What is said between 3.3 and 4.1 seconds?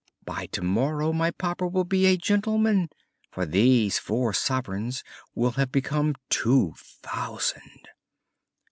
these